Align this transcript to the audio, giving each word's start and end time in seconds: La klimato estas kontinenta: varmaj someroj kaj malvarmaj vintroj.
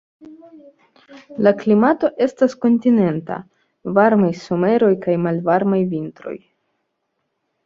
La 1.47 1.51
klimato 1.59 2.09
estas 2.27 2.55
kontinenta: 2.65 3.37
varmaj 3.99 4.31
someroj 4.45 4.91
kaj 5.05 5.19
malvarmaj 5.27 5.83
vintroj. 5.95 6.35